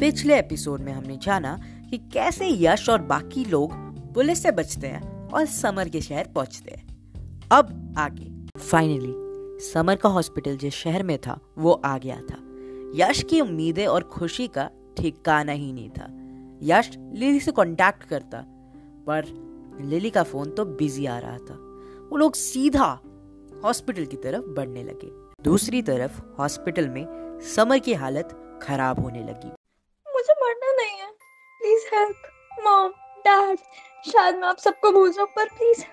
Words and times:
पिछले 0.00 0.38
एपिसोड 0.38 0.80
में 0.80 0.92
हमने 0.92 1.16
जाना 1.16 1.60
कि 1.90 1.98
कैसे 1.98 2.48
यश 2.48 2.88
और 2.88 3.02
बाकी 3.02 3.44
लोग 3.44 3.72
पुलिस 4.14 4.42
से 4.42 4.50
बचते 4.50 4.86
हैं 4.86 5.30
और 5.30 5.46
समर 5.46 5.88
के 5.88 6.00
शहर 6.00 6.28
पहुँचते 6.34 6.70
हैं। 6.70 6.86
अब 7.52 7.94
आगे। 7.98 8.60
फाइनली 8.60 9.14
समर 9.64 9.96
का 9.96 10.08
हॉस्पिटल 10.08 10.56
जिस 10.56 10.74
शहर 10.74 11.02
में 11.02 11.18
था, 11.18 11.40
वो 11.58 11.72
आ 11.72 11.98
गया 11.98 12.16
था। 12.16 12.36
यश 12.94 13.22
की 13.22 13.40
उम्मीदें 13.40 13.86
और 13.86 14.02
खुशी 14.02 14.48
का 14.48 14.70
ठिकाना 14.96 15.52
ही 15.52 15.72
नहीं 15.72 15.90
था। 15.90 16.06
यश 16.62 16.90
लिली 16.98 17.40
से 17.40 17.52
कांटेक्ट 17.52 18.02
करता, 18.02 18.44
पर 19.06 19.24
लिली 19.80 20.10
का 20.10 20.22
फ़ोन 20.22 20.50
तो 20.50 20.64
बिज़ी 20.64 21.06
आ 21.06 21.18
रहा 21.18 21.38
था। 21.38 21.54
वो 22.10 22.16
लोग 22.16 22.34
सीधा 22.34 23.00
हॉस्पिटल 23.64 24.04
की 24.04 24.16
तरफ़ 24.16 24.44
बढ़ने 24.44 24.84
लगे। 24.84 25.10
दूसरी 25.44 25.82
तरफ़ 25.82 26.20
हॉस्पिटल 26.38 26.88
में 26.88 27.38
समर 27.56 27.78
की 27.78 27.94
हालत 27.94 28.60
खराब 28.62 29.00
होने 29.00 29.22
लगी। 29.22 29.50
नहीं 30.78 30.98
है। 30.98 31.06
प्लीज़ 31.60 31.94
हेल्प 31.94 32.22
मॉम 32.66 32.88
डैड 33.18 33.58
शायद 34.12 34.36
मैं 34.36 34.48
आप 34.48 34.58
सबको 34.58 34.92
भूल 34.92 35.12
जाऊँ, 35.12 35.28
पर 35.28 35.44
प्लीज़ 35.44 35.84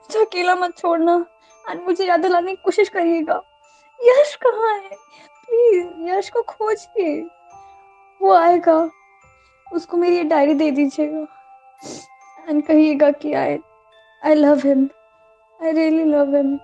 मुझे 0.00 0.24
अकेला 0.24 0.54
मत 0.54 0.78
छोड़ना। 0.78 1.26
एंड 1.70 1.82
मुझे 1.82 2.06
याद 2.06 2.20
दिलाने 2.20 2.54
की 2.54 2.62
कोशिश 2.64 2.88
करिएगा। 2.88 3.42
यश 4.00 4.38
कहाँ 4.46 4.78
है? 4.78 4.88
प्लीज़ 5.46 6.10
यश 6.10 6.30
को 6.30 6.42
खोजिए। 6.42 7.20
वो 8.22 8.32
आएगा। 8.32 8.90
उसको 9.72 9.96
मेरी 9.96 10.16
ये 10.16 10.24
डायरी 10.24 10.54
दे 10.54 10.70
दीजिएगा। 10.70 11.26
एंड 12.48 12.66
कहिएगा 12.66 13.10
कि 13.10 13.32
I 13.32 13.58
I 14.24 14.34
love 14.34 14.58
him 14.58 14.88
I 15.62 15.72
really 15.72 16.04
love 16.04 16.36
him 16.36 16.56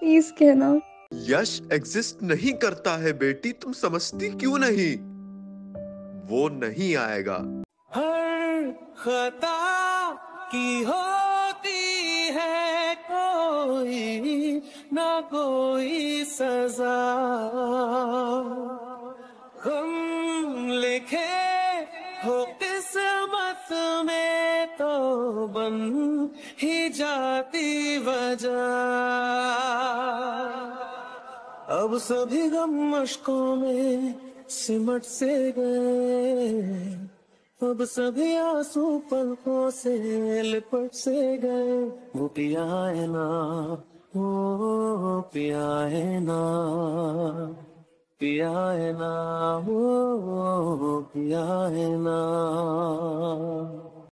please 0.00 0.32
कहना। 0.32 0.80
यश 1.14 1.60
एग्जिस्ट 1.72 2.22
नहीं 2.22 2.52
करता 2.52 2.96
है 2.96 3.12
बेटी, 3.12 3.52
तुम 3.52 3.72
समझती 3.72 4.28
क्यों 4.28 4.58
नहीं? 4.58 5.13
वो 6.28 6.48
नहीं 6.48 6.96
आएगा। 6.96 7.36
हर 7.94 8.70
खता 8.98 9.58
की 10.52 10.82
होती 10.82 11.82
है 12.32 12.94
कोई, 13.10 14.62
ना 14.92 15.20
कोई 15.20 16.24
सजा। 16.24 16.98
हम 19.64 19.90
लिखे 20.70 21.32
हो 22.24 22.44
किस्मत 22.62 23.68
में 24.06 24.66
तो 24.76 24.92
बन 25.48 25.76
ही 26.62 26.88
जाती 26.88 27.98
वजह। 27.98 28.62
अब 31.78 31.98
सभी 31.98 32.48
गम 32.50 32.70
मुश्कों 32.90 33.56
में 33.56 34.14
सिमट 34.54 35.02
से 35.02 35.52
गए, 35.52 36.92
अब 37.60 37.84
सभी 37.84 38.34
आँसू 38.36 38.98
पलकों 39.10 39.70
से 39.70 40.42
लिपट 40.42 40.92
से 40.94 41.36
गए। 41.38 41.78
वो 42.16 42.26
पिया 42.28 42.64
है 42.86 43.06
ना 43.08 43.26
वो 44.16 45.20
पिया 45.32 45.68
है 45.86 46.20
ना, 46.20 46.40
पिया 48.20 48.50
है 48.50 48.92
ना 48.92 49.12
वो 49.58 51.00
पिया 51.14 51.44
है 51.68 51.88
ना। 51.98 52.18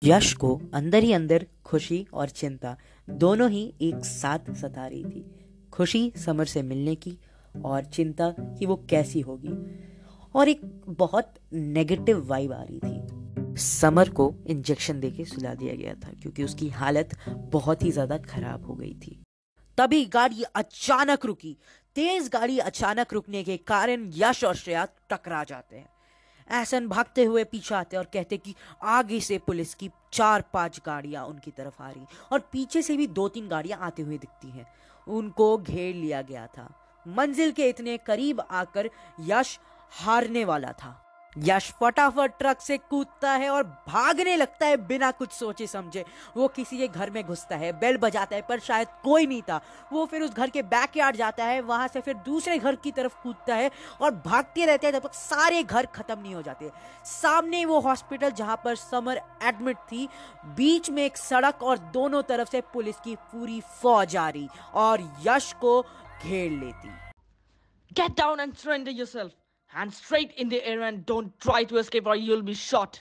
यश 0.03 0.33
को 0.33 0.59
अंदर 0.73 1.03
ही 1.03 1.13
अंदर 1.13 1.45
खुशी 1.65 2.05
और 2.13 2.29
चिंता 2.31 2.75
दोनों 3.07 3.49
ही 3.49 3.63
एक 3.81 4.05
साथ 4.05 4.53
सता 4.55 4.87
रही 4.87 5.03
थी। 5.03 5.23
खुशी 5.73 6.11
समर 6.17 6.45
से 6.45 6.61
मिलने 6.63 6.95
की 6.95 7.17
और 7.65 7.83
चिंता 7.83 8.29
कि 8.39 8.65
वो 8.65 8.75
कैसी 8.89 9.21
होगी। 9.21 9.53
और 10.35 10.49
एक 10.49 10.61
बहुत 10.89 11.33
नेगेटिव 11.53 12.25
वाइब 12.27 12.53
आ 12.53 12.61
रही 12.61 12.79
थी। 12.79 13.57
समर 13.59 14.09
को 14.09 14.33
इंजेक्शन 14.47 14.99
देके 14.99 15.25
सुला 15.25 15.53
दिया 15.55 15.75
गया 15.75 15.93
था, 15.95 16.11
क्योंकि 16.21 16.43
उसकी 16.43 16.69
हालत 16.71 17.17
बहुत 17.27 17.83
ही 17.83 17.91
ज़्यादा 17.91 18.17
खराब 18.19 18.65
हो 18.65 18.75
गई 18.75 18.93
थी। 18.97 19.21
तभी 19.77 20.03
गाड़ी 20.05 20.43
अचानक 20.55 21.25
रुकी। 21.25 21.55
तेज 21.95 22.29
गाड़ी 22.33 22.57
अचानक 22.59 23.13
रुकने 23.13 23.43
के 23.43 23.57
कारण 23.57 24.09
यश 24.15 24.43
और 24.43 24.55
श्रेया 24.55 24.87
टकरा 25.09 25.43
जाते 25.43 25.75
हैं। 25.75 25.89
एहसन 26.49 26.87
भागते 26.87 27.23
हुए 27.23 27.43
पीछे 27.43 27.73
आते 27.75 27.97
और 27.97 28.05
कहते 28.13 28.37
कि 28.37 28.53
आगे 28.83 29.19
से 29.19 29.37
पुलिस 29.37 29.73
की 29.73 29.89
चार 30.13 30.43
पाँच 30.53 30.79
गाड़ियाँ 30.85 31.25
उनकी 31.25 31.51
तरफ़ 31.51 31.81
आ 31.83 31.89
रही 31.89 32.05
और 32.31 32.39
पीछे 32.51 32.81
से 32.81 32.97
भी 32.97 33.07
दो 33.09 33.27
तीन 33.29 33.47
गाड़ियाँ 33.47 33.79
आते 33.79 34.01
हुए 34.01 34.17
दिखती 34.17 34.49
हैं। 34.49 34.65
उनको 35.07 35.57
घेर 35.57 35.95
लिया 35.95 36.21
गया 36.21 36.45
था। 36.47 36.69
मंजिल 37.05 37.51
के 37.51 37.67
इतने 37.69 37.97
करीब 37.97 38.41
आकर 38.41 38.89
यश 39.19 39.57
हारने 39.91 40.45
वाला 40.45 40.71
था। 40.71 40.97
यश 41.37 41.71
फटाफट 41.71 42.31
ट्रक 42.39 42.61
से 42.61 42.77
कूदता 42.77 43.31
है 43.31 43.49
और 43.49 43.63
भागने 43.63 44.35
लगता 44.35 44.65
है 44.65 44.77
बिना 44.77 45.11
कुछ 45.11 45.31
सोचे 45.31 45.67
समझे। 45.67 46.05
वो 46.37 46.47
किसी 46.47 46.77
के 46.77 46.87
घर 46.87 47.09
में 47.09 47.23
घुसता 47.23 47.55
है, 47.55 47.79
बेल 47.79 47.97
बजाता 47.97 48.35
है, 48.35 48.41
पर 48.41 48.59
शायद 48.59 48.87
कोई 49.03 49.27
नहीं 49.27 49.41
था। 49.41 49.61
वो 49.93 50.05
फिर 50.05 50.21
उस 50.21 50.33
घर 50.33 50.49
के 50.49 50.61
बैकयार्ड 50.61 51.15
जाता 51.15 51.45
है, 51.45 51.61
वहाँ 51.61 51.87
से 51.87 52.01
फिर 52.01 52.13
दूसरे 52.13 52.59
घर 52.59 52.75
की 52.75 52.91
तरफ़ 52.91 53.15
कूदता 53.23 53.55
है 53.55 53.71
और 54.01 54.11
भागते 54.11 54.65
रहते 54.65 54.87
हैं 54.87 54.93
जब 54.93 54.99
तक 54.99 55.13
सारे 55.13 55.63
घर 55.63 55.85
खत्म 55.85 56.19
नहीं 56.19 56.35
हो 56.35 56.41
जाते। 56.41 56.71
सामने 57.05 57.65
वो 57.65 57.79
हॉस्पिटल 57.79 58.29
जहाँ 58.29 58.61
पर 58.65 58.75
समर 58.75 59.21
एडमिट 59.43 59.77
थी, 59.77 60.09
बीच 60.45 60.89
में 60.89 61.05
एक 61.05 61.17
सड़क 61.17 61.63
और 61.63 61.77
दोनों 61.77 62.21
तरफ़ 62.21 62.49
से 62.49 62.61
पुलिस 62.61 62.95
की 62.95 63.15
पूरी 63.15 63.61
फौज 63.61 64.17
आ 64.17 64.29
रही 64.29 64.47
और 64.73 65.17
यश 65.27 65.53
को 65.53 65.81
घेर 66.23 66.51
लेती। 66.51 66.91
Get 68.01 68.15
down 68.15 68.39
and 68.39 68.57
surrender 68.57 68.99
yourself. 68.99 69.31
Hands 69.77 69.95
straight 69.95 70.31
in 70.43 70.49
the 70.49 70.59
air 70.67 70.81
and 70.81 71.05
don't 71.05 71.29
try 71.47 71.63
to 71.63 71.75
escape 71.75 72.05
or 72.05 72.15
you'll 72.15 72.45
be 72.45 72.55
shot. 72.55 72.99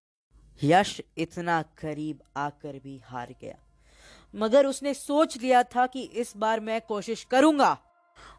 Yash 0.64 1.00
इतना 1.18 1.62
करीब 1.62 2.20
आकर 2.36 2.78
भी 2.78 3.02
हार 3.04 3.34
गया। 3.40 3.54
मगर 4.34 4.66
उसने 4.66 4.94
सोच 4.94 5.36
लिया 5.36 5.62
था 5.62 5.86
कि 5.86 6.02
इस 6.02 6.36
बार 6.36 6.60
मैं 6.60 6.80
कोशिश 6.80 7.24
करूँगा। 7.24 7.78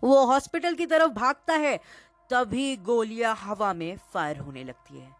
वो 0.03 0.25
हॉस्पिटल 0.25 0.75
की 0.75 0.85
तरफ़ 0.85 1.11
भागता 1.11 1.53
है, 1.53 1.79
तभी 2.29 2.77
गोलियाँ 2.77 3.35
हवा 3.35 3.73
में 3.73 3.97
फायर 3.97 4.37
होने 4.37 4.63
लगती 4.63 4.99
है। 4.99 5.15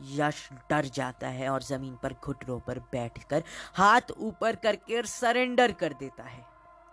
यश 0.00 0.48
डर 0.70 0.84
जाता 0.84 1.28
है 1.28 1.48
और 1.48 1.62
ज़मीन 1.62 1.96
पर 2.02 2.12
घुटनों 2.12 2.60
पर 2.60 2.78
बैठकर 2.78 3.42
हाथ 3.74 4.00
ऊपर 4.18 4.56
करके 4.56 5.02
सरेंडर 5.02 5.72
कर 5.72 5.92
देता 5.92 6.22
है। 6.22 6.44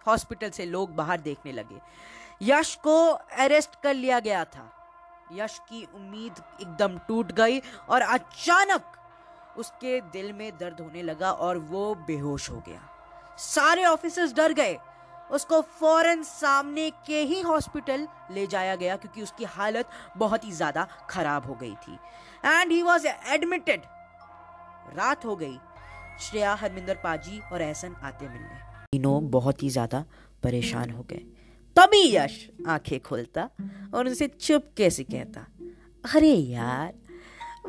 हॉस्पिटल 0.08 0.50
से 0.50 0.66
लोग 0.66 0.96
बाहर 0.96 1.22
देखने 1.22 1.52
लगे। 1.52 1.80
यश 2.42 2.76
को 2.76 3.08
अरेस्ट 3.14 3.82
कर 3.84 3.94
लिया 3.94 4.20
गया 4.20 4.46
था। 4.46 4.74
यश 5.34 5.60
की 5.70 5.84
उम्मीद 5.96 6.44
एकदम 6.62 6.98
टूट 7.08 7.32
गई 7.32 7.60
और 7.90 8.02
अचानक 8.04 8.94
उसके 9.58 10.00
दिल 10.12 10.32
में 10.34 10.52
दर्द 10.58 10.82
होने 10.82 11.02
लगा 11.04 11.32
और 11.32 11.58
वो 11.70 11.94
बेहोश 12.08 12.50
हो 12.50 12.62
गया। 12.68 12.82
सारे 13.40 13.86
ऑफिसर्स 13.86 14.34
डर 14.34 14.54
गए। 14.54 14.78
उसको 15.30 15.62
फ़ौरन 15.80 16.22
सामने 16.24 16.90
के 17.08 17.22
ही 17.24 17.42
हॉस्पिटल 17.42 18.08
ले 18.32 18.46
जाया 18.48 18.76
गया 18.76 18.96
क्योंकि 18.96 19.22
उसकी 19.22 19.46
हालत 19.46 19.90
बहुत 20.18 20.46
ही 20.46 20.52
ज़्यादा 20.52 20.88
खराब 21.10 21.46
हो 21.46 21.56
गई 21.56 21.74
थी। 21.78 21.98
एंड 22.46 22.72
ही 22.72 22.82
वॉज़ 22.82 23.08
एडमिटेड 23.08 23.82
रात 24.96 25.26
हो 25.26 25.36
गई। 25.36 25.58
श्रेया, 26.20 26.54
हरमिंदर 26.54 26.96
पाजी 26.96 27.40
और 27.52 27.62
एहसन 27.62 27.96
आते 28.04 28.28
मिलने। 28.28 28.60
तीनों 28.94 29.30
बहुत 29.32 29.64
ही 29.64 29.70
ज़्यादा 29.70 30.04
परेशान 30.44 30.90
हो 30.90 31.04
गए। 31.04 31.26
तभी 31.78 32.02
यश 32.16 32.36
आँखें 32.68 33.00
खोलता 33.00 33.50
और 33.94 34.08
उनसे 34.08 34.28
चुप 34.28 34.64
कैसे 34.78 35.04
कहता, 35.04 35.46
अरे 36.04 36.30
यार, 36.30 36.94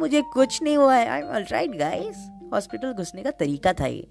मुझे 0.01 0.23
कुछ 0.35 0.63
नहीं 0.63 0.77
हुआ 0.77 0.95
है। 0.95 1.09
I 1.09 1.21
am 1.21 1.27
alright 1.27 1.71
guys 1.79 2.17
hospital 2.53 2.93
घुसने 2.93 3.23
का 3.23 3.31
तरीका 3.31 3.73
था 3.73 3.87
ये। 3.87 4.07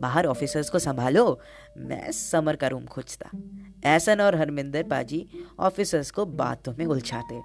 बाहर 0.00 0.26
ऑफिसर्स 0.26 0.70
को 0.70 0.78
संभालो, 0.78 1.40
मैं 1.78 2.10
समर 2.12 2.56
का 2.56 2.68
रूम 2.68 2.84
खोजता। 2.84 3.30
ऐसन 3.86 4.20
और 4.20 4.36
हरमिंदर 4.36 4.82
पाजी 4.82 5.26
ऑफिसर्स 5.60 6.10
को 6.10 6.24
बातों 6.26 6.74
में 6.78 6.84
उलझाते। 6.86 7.40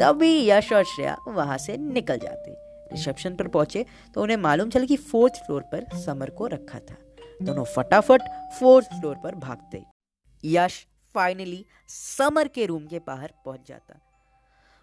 तभी 0.00 0.30
यश 0.48 0.72
और 0.72 0.84
श्रेया 0.84 1.16
वहाँ 1.28 1.56
से 1.58 1.76
निकल 1.76 2.18
जाते। 2.18 2.54
रिसेप्शन 2.92 3.34
पर 3.34 3.48
पहुँचे 3.48 3.84
तो 4.14 4.22
उन्हें 4.22 4.36
मालूम 4.36 4.70
चला 4.70 4.84
कि 4.84 4.96
फोर्थ 4.96 5.42
फ्लोर 5.46 5.62
पर 5.72 5.86
समर 5.98 6.30
को 6.30 6.46
रखा 6.46 6.78
था। 6.80 6.96
दोनों 7.42 7.64
फटाफट 7.66 8.22
फोर्थ 8.60 8.86
फ्लोर 8.90 9.16
पर 9.24 9.34
भागते। 9.36 9.82
यश 10.44 10.86
फाइनली 11.18 11.64
समर 11.88 12.48
के 12.48 12.66
रूम 12.66 12.86
के 12.86 12.98
बाहर 13.06 13.32
पहुँच 13.44 13.66
जाता। 13.68 14.00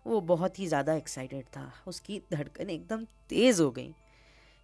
वो 0.05 0.19
बहुत 0.23 0.59
ही 0.59 0.67
ज़्यादा 0.67 0.93
एक्साइटेड 0.93 1.45
था। 1.47 1.71
उसकी 1.87 2.21
धड़कन 2.31 2.69
एकदम 2.69 3.05
तेज़ 3.29 3.61
हो 3.61 3.69
गई। 3.71 3.93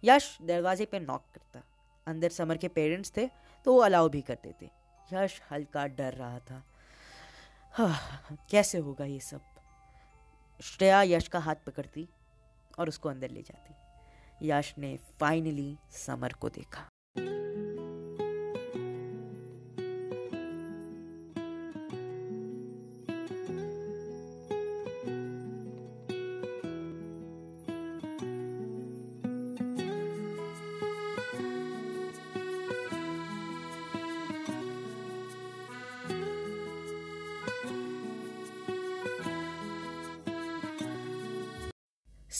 यश 0.02 0.36
दरवाजे 0.42 0.84
पे 0.84 1.00
नॉक 1.00 1.24
करता। 1.34 1.62
अंदर 2.06 2.30
समर 2.30 2.56
के 2.56 2.68
पेरेंट्स 2.70 3.12
थे 3.16 3.26
तो 3.66 3.72
वो 3.74 3.80
अलाउ 3.80 4.08
भी 4.08 4.20
करते 4.22 4.54
थे। 4.62 4.68
यश 5.08 5.40
हल्का 5.50 5.86
डर 5.88 6.14
रहा 6.14 6.38
था। 6.40 6.62
हाँ, 7.74 8.36
कैसे 8.50 8.78
होगा 8.78 9.04
ये 9.04 9.20
सब? 9.20 9.40
श्रेया 10.60 11.02
यश 11.02 11.28
का 11.28 11.38
हाथ 11.38 11.64
पकड़ती 11.66 12.08
और 12.78 12.88
उसको 12.88 13.08
अंदर 13.08 13.30
ले 13.30 13.42
जाती। 13.42 14.48
यश 14.48 14.74
ने 14.78 14.96
फाइनली 15.20 15.76
समर 15.96 16.32
को 16.32 16.48
देखा। 16.50 16.88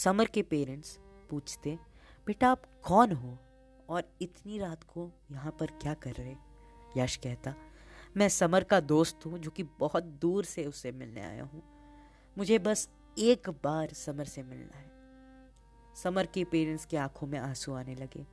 समर 0.05 0.27
के 0.27 0.43
पेरेंट्स 0.43 0.99
पूछते, 1.31 1.79
बेटा 2.27 2.51
आप 2.51 2.63
कौन 2.85 3.13
हो? 3.13 3.39
और 3.89 4.05
इतनी 4.23 4.59
रात 4.59 4.85
को 4.85 5.11
यहाँ 5.33 5.57
पर 5.61 5.67
क्या 5.67 5.95
कर 5.95 6.13
रहे? 6.13 6.35
यश 6.97 7.17
कहता, 7.17 7.55
मैं 8.17 8.29
समर 8.29 8.65
का 8.65 8.81
दोस्त 8.81 9.27
हूँ 9.27 9.39
जो 9.39 9.51
कि 9.51 9.63
बहुत 9.63 10.05
दूर 10.05 10.45
से 10.45 10.65
उससे 10.65 10.93
मिलने 10.93 11.21
आया 11.21 11.45
हूँ। 11.45 11.63
मुझे 12.39 12.59
बस 12.59 12.89
एक 13.19 13.51
बार 13.65 13.93
समर 13.93 14.25
से 14.25 14.43
मिलना 14.43 14.79
है। 14.79 14.91
समर 16.03 16.27
के 16.27 16.45
पेरेंट्स 16.45 16.85
के 16.85 16.97
आँखों 16.97 17.27
में 17.27 17.39
आँसू 17.39 17.73
आने 17.73 17.95
लगे। 17.95 18.27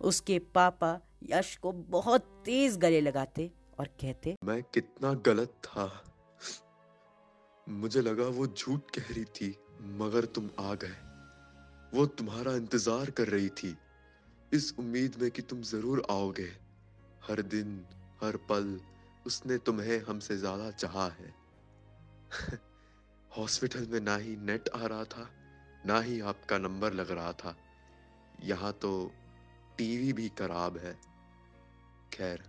उसके 0.00 0.38
पापा 0.38 1.00
यश 1.22 1.56
को 1.56 1.72
बहुत 1.72 2.22
तेज 2.44 2.76
गले 2.76 3.00
लगाते 3.00 3.50
और 3.78 3.86
कहते, 3.86 4.36
मैं 4.44 4.62
कितना 4.62 5.12
गलत 5.12 5.48
था। 5.48 6.04
मुझे 7.68 8.00
लगा 8.00 8.24
वो 8.24 8.46
झूठ 8.46 8.90
कह 8.90 9.12
रही 9.14 9.24
थी, 9.24 9.56
मगर 9.82 10.24
तुम 10.24 10.50
आ 10.60 10.74
गए। 10.74 11.13
वो 11.94 12.06
तुम्हारा 12.06 12.52
इंतज़ार 12.52 13.10
कर 13.10 13.28
रही 13.28 13.48
थी। 13.48 13.76
इस 14.52 14.74
उम्मीद 14.78 15.16
में 15.20 15.30
कि 15.30 15.42
तुम 15.42 15.60
ज़रूर 15.62 16.02
आओगे। 16.10 16.52
हर 17.28 17.42
दिन, 17.42 17.86
हर 18.22 18.36
पल, 18.36 18.80
उसने 19.26 19.58
तुम्हें 19.58 20.04
हमसे 20.04 20.36
ज़्यादा 20.36 20.70
चाहा 20.70 21.06
है। 21.08 21.34
हॉस्पिटल 23.36 23.86
में 23.86 24.00
ना 24.00 24.16
ही 24.16 24.36
नेट 24.36 24.68
आ 24.68 24.86
रहा 24.86 25.04
था, 25.04 25.28
ना 25.86 26.00
ही 26.00 26.20
आपका 26.20 26.58
नंबर 26.58 26.92
लग 26.92 27.10
रहा 27.10 27.32
था। 27.32 27.56
यहाँ 28.42 28.72
तो 28.72 29.12
टीवी 29.78 30.12
भी 30.12 30.28
खराब 30.28 30.76
है। 30.78 30.94
खैर, 32.12 32.42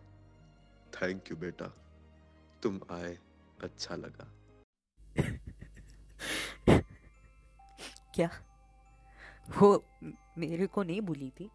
थैंक 0.94 1.31
यू 1.31 1.38
बेटा। 1.38 1.65
तुम 2.63 2.80
आए 2.91 3.18
अच्छा 3.63 3.95
लगा। 3.95 4.27
क्या? 8.15 8.30
वो 9.50 9.83
मेरे 10.38 10.68
को 10.68 10.83
नहीं 10.83 11.01
भूली 11.01 11.30
थी। 11.30 11.50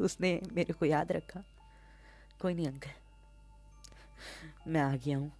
उसने 0.00 0.40
मेरे 0.52 0.72
को 0.72 0.86
याद 0.86 1.12
रखा। 1.12 1.44
कोई 2.42 2.54
नहीं 2.54 2.68
अंकल। 2.68 2.90
मैं 4.66 4.80
आ 4.80 4.96
गया 4.96 5.18
हूँ। 5.18 5.32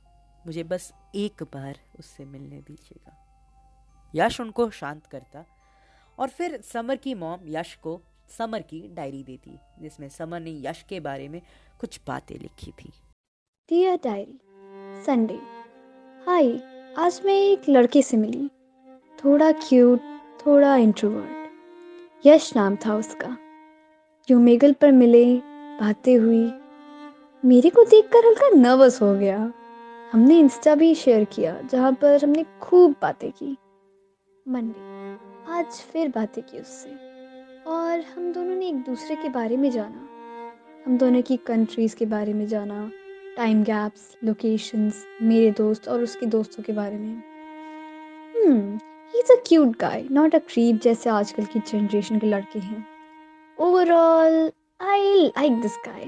मुझे 0.47 0.65
बस 0.65 0.93
एक 1.15 1.43
बार 1.43 1.79
उससे 1.99 2.25
मिलने 2.25 2.61
दीजिएगा। 2.61 3.17
यश 4.15 4.41
उनको 4.41 4.71
शांत 4.71 5.07
करता 5.07 5.45
और 6.19 6.29
फिर 6.29 6.61
समर 6.61 6.97
की 6.97 7.15
मॉम 7.15 7.41
यश 7.45 7.75
को 7.75 8.01
समर 8.39 8.63
की 8.63 8.89
डायरी 8.89 9.23
देती, 9.25 9.59
जिसमें 9.79 10.09
समर 10.09 10.41
ने 10.41 10.51
यश 10.51 10.85
के 10.89 11.01
बारे 11.01 11.29
में 11.29 11.43
कुछ 11.81 12.01
बातें 12.07 12.39
लिखी 12.39 12.73
थी। 12.73 12.93
Dear 13.69 13.97
diary, 13.97 14.41
Sunday. 15.05 15.41
हाय, 16.27 16.53
आज 16.99 17.21
मैं 17.25 17.35
एक 17.35 17.69
लड़के 17.69 18.03
से 18.03 18.17
मिली। 18.17 18.49
थोड़ा 19.25 19.53
क्यूट 19.53 20.10
थोड़ा 20.47 20.77
इंट्रोवर्ट 20.77 21.41
यश 22.27 22.57
नाम 22.57 22.77
था 22.77 22.97
उसका। 22.97 23.37
जो 24.29 24.39
मेगल 24.39 24.73
पर 24.73 24.93
मिले, 24.93 25.37
बातें 25.81 26.19
हुई। 26.19 26.53
मेरे 27.45 27.71
को 27.71 27.85
देखकर 27.85 28.27
हल्का 28.27 28.49
नर्वस 28.49 29.03
हो 29.03 29.15
गया। 29.15 29.53
हमने 30.13 30.39
इंस्टा 30.39 30.75
भी 30.75 30.95
शेयर 30.95 31.25
किया, 31.25 31.61
जहाँ 31.61 31.93
पर 31.93 32.25
हमने 32.25 32.45
खूब 32.61 32.95
बातें 33.03 33.33
की। 33.33 33.57
मंडे 34.49 35.13
आज 35.53 35.67
फिर 35.67 36.09
बातें 36.09 36.45
की 36.45 36.61
उससे। 36.61 36.91
और 37.67 38.01
हम 38.01 38.33
दोनों 38.33 38.55
ने 38.55 38.69
एक 38.69 38.77
दूसरे 38.77 39.17
के 39.17 39.29
बारे 39.29 39.57
में 39.57 39.71
जाना। 39.71 40.09
हम 40.87 40.99
दोनों 40.99 41.23
की 41.23 41.37
कंट्रीज़ 41.37 41.97
के 41.97 42.07
बारे 42.07 42.33
में 42.33 42.47
जाना। 42.47 42.91
टाइम 43.37 43.63
गैप्स 43.63 44.19
लोकेशंस 44.25 45.07
मेरे 45.23 45.51
दोस्त 45.51 45.89
और 45.89 46.03
उसके 46.03 46.27
दोस्तों 46.27 46.63
के 46.63 46.73
बारे 46.73 46.97
में। 46.97 47.23
हम्म 48.37 48.79
he 49.15 49.19
is 49.19 49.33
a 49.33 49.43
cute 49.47 49.79
guy 49.81 50.09
not 50.11 50.35
a 50.35 50.39
creep 50.39 50.81
जैसे 50.81 51.11
आजकल 51.11 51.45
की 51.45 51.59
जनरेशन 51.59 52.19
के 52.19 52.27
लड़के 52.27 52.59
हैं। 52.59 52.87
Overall 53.59 54.53
I 54.81 55.27
like 55.27 55.61
this 55.61 55.73
guy 55.87 56.05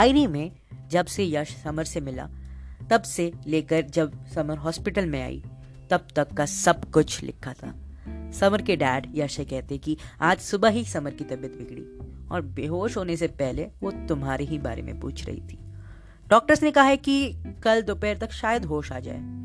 diary 0.00 0.26
में 0.26 0.52
जब 0.88 1.06
से 1.06 1.24
यश 1.24 1.56
समर 1.56 1.84
से 1.84 2.00
मिला, 2.00 2.28
तब 2.90 3.02
से 3.02 3.32
लेकर 3.46 3.82
जब 3.82 4.26
समर 4.26 4.56
हॉस्पिटल 4.56 5.06
में 5.06 5.22
आई, 5.22 5.42
तब 5.90 6.08
तक 6.16 6.32
का 6.32 6.46
सब 6.46 6.90
कुछ 6.90 7.22
लिखा 7.22 7.52
था। 7.52 7.74
समर 8.32 8.62
के 8.62 8.76
डैड 8.76 9.12
यश 9.14 9.36
से 9.36 9.44
कहते 9.44 9.78
कि 9.78 9.96
आज 10.20 10.38
सुबह 10.38 10.68
ही 10.68 10.84
समर 10.84 11.10
की 11.10 11.24
तबीयत 11.24 11.52
बिगड़ी 11.52 12.28
और 12.28 12.42
बेहोश 12.42 12.96
होने 12.96 13.16
से 13.16 13.26
पहले 13.26 13.68
वो 13.82 13.90
तुम्हारे 13.90 14.44
ही 14.44 14.58
बारे 14.58 14.82
में 14.82 15.00
पूछ 15.00 15.26
रही 15.26 15.40
थी। 15.40 15.58
डॉक्टर्स 16.28 16.62
ने 16.62 16.70
कहा 16.70 16.84
है 16.84 16.96
कि 16.96 17.32
कल 17.62 17.82
दोपहर 17.82 18.18
तक 18.18 18.30
शायद 18.30 18.64
होश 18.64 18.92
आ 18.92 19.00
जाए। 19.00 19.42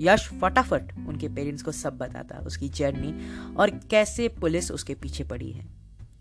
यश 0.00 0.28
फटाफट 0.40 0.82
उनके 1.08 1.28
पेरेंट्स 1.28 1.62
को 1.62 1.72
सब 1.72 1.98
बताता, 1.98 2.38
उसकी 2.38 2.68
जर्नी 2.68 3.14
और 3.54 3.70
कैसे 3.70 4.28
पुलिस 4.28 4.70
उसके 4.70 4.94
पीछे 4.94 5.24
पड़ी 5.24 5.52
है। 5.52 5.66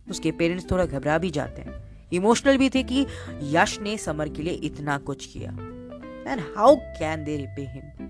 उसके 0.10 0.32
पेरेंट्स 0.32 0.72
थोड़ा 0.72 0.86
घबरा 0.86 1.18
भी 1.18 1.30
जाते 1.30 1.62
हैं। 1.62 2.08
इमोशनल 2.14 2.58
भी 2.58 2.70
थे 2.70 2.84
कि 2.84 3.06
यश 3.42 3.80
ने 3.80 3.98
समर 3.98 4.30
के 4.30 4.42
लिए 4.42 4.54
इतना 4.54 4.98
कुछ 4.98 5.26
किया। 5.26 5.52
And 6.32 6.40
how 6.58 6.76
can 6.76 7.24
they 7.24 7.38
repay 7.38 7.62
him 7.62 8.10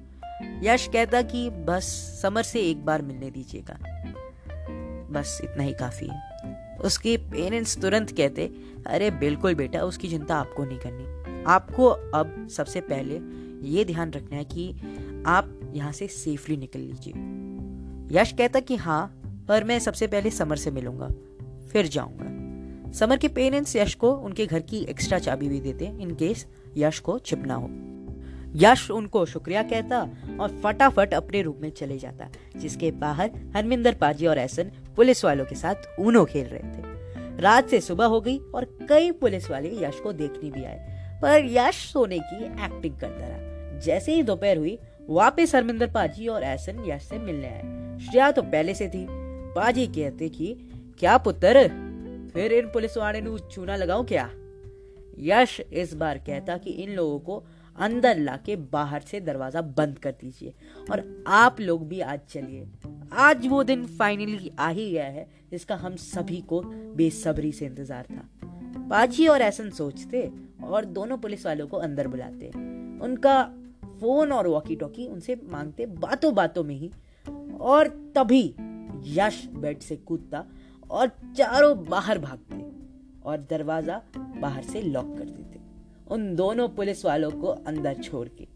Yash 0.64 0.88
कहता 0.88 1.22
कि 1.22 1.50
बस, 1.50 1.84
समर 2.22 2.44
से 2.44 2.60
एक 2.60 2.86
बार 2.86 3.02
मिलने 3.02 3.32
दीजिएगा। 3.32 3.78
बस 5.12 5.42
इतना 5.44 5.64
ही 5.64 5.74
काफ़ी 5.74 6.08
है। 6.08 6.34
उसके 6.78 7.18
पेरेंट्स 7.18 7.78
तुरंत 7.78 8.12
कहते, 8.12 8.52
अरे 8.88 9.12
बिल्कुल 9.12 9.56
बेटा, 9.56 9.80
उसकी 9.80 10.10
चिंता 10.10 10.36
आपको 10.36 10.66
नहीं 10.66 10.80
करनी। 10.80 11.44
आपको 11.44 11.88
अब 11.88 12.48
सबसे 12.48 12.82
पहले 12.82 13.20
ये 13.68 13.86
ध्यान 13.86 14.12
रखना 14.12 14.38
है 14.38 14.46
कि 14.46 14.74
आप 15.28 15.60
यहाँ 15.74 15.92
से 15.92 16.08
सेफली 16.08 16.58
निकल 16.58 16.80
लीजिए। 16.80 18.20
यश 18.20 18.32
कहता 18.32 18.60
कि 18.60 18.76
हाँ 18.76 19.06
पर 19.48 19.64
मैं 19.64 19.80
सबसे 19.80 20.08
पहले 20.08 20.30
समर 20.30 20.56
से 20.56 20.72
मिलूँगा, 20.72 21.08
फिर 21.72 21.88
जाऊँगा। 21.88 22.92
समर 22.92 23.18
के 23.18 23.28
पेरेंट्स 23.28 23.76
यश 23.76 23.94
को 23.96 24.12
उनके 24.12 24.46
घर 24.46 24.60
की 24.60 24.84
एक्स्ट्रा 24.84 25.20
चाबी 25.20 25.50
भी 25.50 25.60
देते 25.60 25.86
इन 25.86 26.14
केस 26.16 26.46
यश 26.78 27.00
को 27.00 27.18
छिपना 27.20 27.56
हो। 27.56 27.70
यश 28.56 28.90
उनको 28.92 29.26
शुक्रिया 29.26 29.64
कहता 29.64 30.00
और 30.40 30.60
फटाफट 30.64 31.14
अपने 31.14 31.42
रूम 31.42 31.62
में 31.62 31.70
चले 31.70 31.98
जाता, 31.98 32.28
जिसके 32.58 32.92
बाहर 32.92 33.32
हरमिंदर 33.56 33.94
पाजी 33.94 34.28
और 34.28 34.38
ऐसन 34.38 34.72
पुलिस 34.96 35.24
वालों 35.26 35.46
के 35.46 35.56
साथ 35.56 36.00
ऊनो 36.00 36.26
खेल 36.26 36.48
रहे 36.48 36.60
थे। 36.60 37.42
रात 37.42 37.70
से 37.70 37.80
सुबह 37.82 38.06
हो 38.06 38.22
गई 38.22 38.38
और 38.56 38.66
कई 38.90 39.12
पुलिस 39.12 39.50
वाले 39.52 39.70
यश 39.84 40.00
को 40.00 40.14
देखने 40.14 40.50
भी 40.52 40.64
आए, 40.64 41.20
पर 41.22 41.46
यश 41.46 41.76
सोने 41.92 42.20
की 42.20 42.44
एक्टिंग 42.66 42.96
करता 42.96 43.28
रहा। 43.28 43.80
जैसे 43.80 44.16
ही 44.16 44.24
दोपहर 44.24 44.58
हुई 44.58 44.78
वापस 45.10 45.56
हरमिंदर 45.56 45.92
पाजी 45.92 46.28
और 46.28 46.44
ऐसन 46.44 46.84
यश 46.88 47.04
से 47.04 47.20
मिलने 47.20 47.48
आए। 47.48 48.00
श्रेया 48.00 48.32
तो 48.32 48.42
पहले 48.42 48.74
से 48.74 48.88
थी। 48.90 49.08
पाजी 49.56 49.88
कहते 49.88 50.30
कि, 50.30 50.70
क्या 51.00 51.18
पुत्र? 51.18 51.68
फिर 52.34 52.54
इन 52.54 52.66
पुलिस 52.66 52.98
वाले 52.98 53.22
ने 53.22 53.38
चूना 53.52 53.76
लगाओ 53.76 54.04
क्या? 54.04 54.30
यश 55.20 55.62
इस 55.74 55.94
बार 55.94 56.18
कहता 56.18 56.58
कि, 56.58 56.70
इन 56.72 56.92
लोगों 56.92 57.20
को 57.20 57.44
अंदर 57.78 58.18
लाके 58.18 58.56
बाहर 58.56 59.02
से 59.02 59.20
दरवाज़ा 59.20 59.62
बंद 59.62 60.00
कर 60.00 60.12
दीजिए 60.12 60.54
और 60.92 61.24
आप 61.28 61.60
लोग 61.60 61.88
भी 61.88 62.00
आज 62.00 62.20
चलिए। 62.30 62.68
आज 63.14 63.48
वो 63.48 63.64
दिन 63.64 63.86
फाइनली 63.86 64.52
आ 64.60 64.70
ही 64.70 64.92
गया 64.92 65.06
है, 65.06 65.28
जिसका 65.52 65.76
हम 65.76 65.96
सभी 65.96 66.42
को 66.42 66.62
बेसब्री 66.96 67.52
से 67.52 67.66
इंतज़ार 67.66 68.06
था। 68.12 68.30
पाची 68.90 69.28
और 69.28 69.42
ऐसन 69.42 69.70
सोचते 69.70 70.32
और 70.64 70.86
दोनों 70.86 71.18
पुलिस 71.18 71.46
वालों 71.46 71.68
को 71.68 71.78
अंदर 71.78 72.08
बुलाते। 72.08 72.48
उनका 73.00 73.54
फ़ोन 74.04 74.32
और 74.32 74.48
वॉकी 74.48 74.76
टॉकी 74.76 75.08
उनसे 75.08 75.42
मांगते 75.44 75.86
बातों 75.86 76.34
बातों 76.36 76.64
में 76.64 76.76
ही। 76.76 76.92
और 77.60 77.88
तभी 77.88 78.56
यश 79.04 79.48
बेड 79.48 79.80
से 79.80 79.96
कूदता 79.96 80.46
और 80.92 81.08
चारों 81.08 81.86
बाहर 81.86 82.20
भागते 82.20 82.66
और 83.26 83.38
दरवाज़ा 83.50 84.02
बाहर 84.18 84.64
से 84.64 84.82
लॉक 84.82 85.18
कर 85.18 85.26
देते। 85.26 85.60
उन 86.08 86.36
दोनों 86.36 86.70
पुलिस 86.70 87.06
वालों 87.06 87.32
को 87.32 87.48
अंदर 87.48 87.94
छोड़ 87.94 88.28
के। 88.42 88.48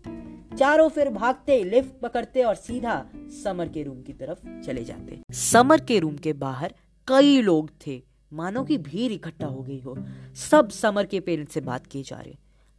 चारों 0.57 0.89
फिर 0.89 1.09
भागते 1.09 1.63
लिफ्ट 1.63 1.99
पकड़ते 2.01 2.43
और 2.43 2.55
सीधा 2.55 3.05
समर 3.15 3.69
के 3.69 3.83
रूम 3.83 4.01
की 4.01 4.13
तरफ़ 4.13 4.61
चले 4.61 4.83
जाते। 4.83 5.19
समर 5.31 5.81
के 5.81 5.99
रूम 5.99 6.17
के 6.17 6.33
बाहर 6.33 6.73
कई 7.07 7.41
लोग 7.41 7.69
थे। 7.87 8.01
मानो 8.33 8.63
की 8.63 8.77
भीड़ 8.77 9.11
इकट्ठा 9.11 9.47
हो 9.47 9.61
गई 9.61 9.79
हो। 9.79 9.97
सब 10.35 10.69
समर 10.69 11.05
के 11.05 11.19
पेरेंट्स 11.19 11.53
से 11.53 11.61
बात 11.61 11.87
किए 11.87 12.03
जा 12.03 12.19
रहे। 12.19 12.35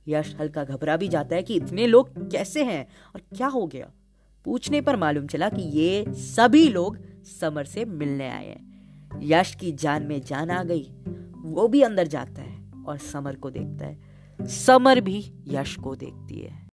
यश 0.09 0.37
हल्का 0.41 0.65
घबरा 0.65 0.97
भी 0.97 1.09
जाता 1.09 1.37
है 1.37 1.43
कि 1.43 1.55
इतने 1.55 1.87
लोग 1.87 2.31
कैसे 2.31 2.65
हैं 2.65 2.89
और 3.15 3.23
क्या 3.37 3.47
हो 3.47 3.67
गया? 3.67 3.91
पूछने 4.45 4.81
पर 4.81 4.97
मालूम 4.97 5.27
चला 5.27 5.49
कि 5.49 5.63
ये 5.63 6.05
सभी 6.09 6.69
लोग 6.69 6.99
समर 7.41 7.65
से 7.65 7.85
मिलने 7.85 8.29
आए 8.29 8.47
हैं। 8.47 8.69
यश 9.23 9.55
की 9.55 9.73
जान 9.73 10.03
में 10.03 10.21
जान 10.21 10.51
आ 10.51 10.63
गई। 10.63 10.91
वो 11.37 11.69
भी 11.69 11.83
अंदर 11.83 12.07
जाता 12.07 12.43
है 12.43 12.73
और 12.87 12.99
समर 12.99 13.35
को 13.35 13.51
देखता 13.51 13.87
है। 13.87 13.99
समर 14.47 15.01
भी 15.01 15.33
यश 15.49 15.77
को 15.77 15.97
देखती 15.97 16.39
है। 16.39 16.68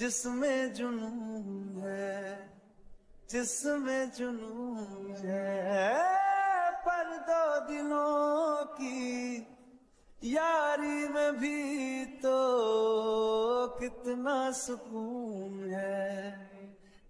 जिसमें 0.00 0.72
जुनून 0.74 1.82
है, 1.84 2.50
जिसमें 3.30 4.10
जुनून 4.10 5.14
है। 5.24 6.02
पर 6.86 7.08
दो 7.28 7.66
दिलों 7.66 8.64
की 8.64 9.36
यारी 10.24 11.08
में 11.08 11.32
भी 11.36 12.04
तो 12.04 12.38
कितना 13.80 14.50
सुकून 14.50 15.70
है, 15.74 16.32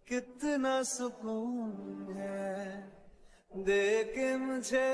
कितना 0.09 0.83
सुकून 0.83 2.15
है। 2.17 2.93
देख 3.57 4.41
मुझे 4.41 4.91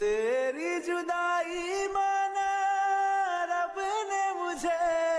तेरी 0.00 0.80
जुदाई, 0.80 1.88
माना 1.88 2.50
रब 3.44 3.74
ने 4.10 4.24
मुझे 4.44 5.09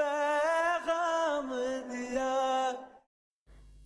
पैगाम 0.00 1.50
दिया। 1.90 2.30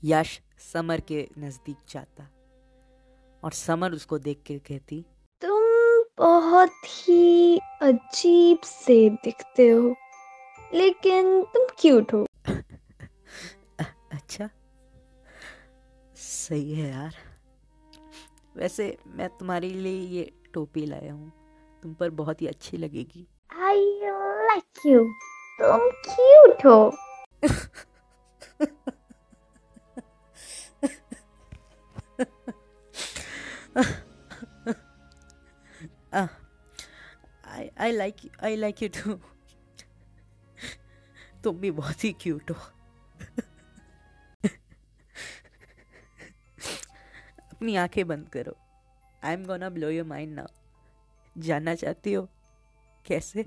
यश 0.02 0.40
समर 0.72 1.00
के 1.00 1.26
नज़दीक 1.38 1.76
जाता 1.88 2.28
और 3.42 3.52
समर 3.52 3.92
उसको 3.92 4.18
देख 4.18 4.42
के 4.46 4.58
कहती 4.58 5.04
तुम 5.42 5.62
बहुत 6.18 6.72
ही 6.86 7.58
अजीब 7.82 8.58
से 8.64 9.08
दिखते 9.24 9.68
हो 9.68 9.94
लेकिन 10.74 11.42
तुम 11.54 11.66
क्यूट 11.80 12.12
हो। 12.12 12.26
अच्छा 14.12 14.48
सही 16.16 16.72
है 16.74 16.90
यार। 16.90 17.14
वैसे 18.56 18.96
मैं 19.06 19.28
तुम्हारे 19.38 19.68
लिए 19.68 20.00
ये 20.16 20.30
टोपी 20.54 20.86
लाया 20.86 21.12
हूँ 21.12 21.32
तुम 21.82 21.94
पर 21.94 22.10
बहुत 22.20 22.42
ही 22.42 22.46
अच्छी 22.46 22.76
लगेगी। 22.76 23.26
आई 23.62 23.84
लाइक 24.02 24.86
यू 24.86 25.04
तुम 25.62 25.90
क्यूट 26.06 26.64
हो 26.66 26.76
I 37.78 37.92
like 37.92 38.16
I 38.44 38.56
like 38.56 38.82
you 38.82 38.88
too 38.96 39.14
तुम 41.44 41.56
भी 41.60 41.70
बहुत 41.70 42.04
ही 42.04 42.12
क्यूट 42.20 42.50
हो। 42.50 42.56
अपनी 47.52 47.76
आँखें 47.76 48.06
बंद 48.08 48.28
करो। 48.28 48.56
I 49.24 49.32
am 49.32 49.44
gonna 49.46 49.68
blow 49.70 49.90
your 49.90 50.06
mind 50.06 50.34
now 50.34 50.46
जानना 51.38 51.74
चाहती 51.74 52.12
हो? 52.12 52.28
कैसे? 53.06 53.44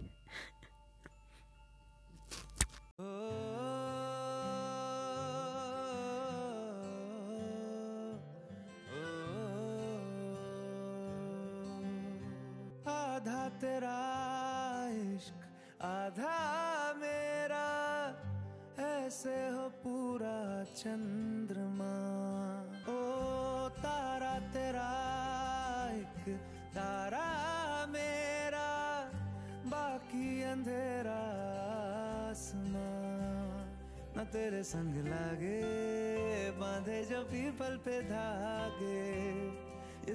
तेरा 13.55 13.97
इश्क 15.15 15.41
आधा 15.81 16.37
मेरा, 16.97 17.67
ऐसे 18.79 19.49
हो 19.49 19.69
पूरा 19.69 20.63
चंद्रमा। 20.63 21.95
ओ 22.87 22.99
तारा 23.69 24.39
तेरा 24.39 24.89
एक 25.93 26.37
तारा 26.75 27.27
मेरा, 27.85 28.69
बाकी 29.65 30.43
अंधेरा 30.43 31.21
आसमां। 32.29 33.05
न 34.17 34.25
तेरे 34.33 34.63
संग 34.63 35.07
लागे, 35.07 35.61
बांधे 36.51 37.05
जो 37.05 37.23
पीपल 37.23 37.77
पे 37.77 38.01
धागे। 38.01 39.34